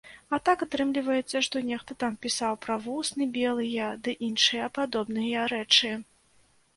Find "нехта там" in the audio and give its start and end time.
1.67-2.15